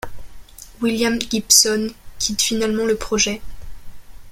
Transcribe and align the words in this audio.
William 0.81 1.19
Gibson 1.21 1.91
quitte 2.17 2.41
finalement 2.41 2.85
le 2.85 2.95
projet. 2.95 3.39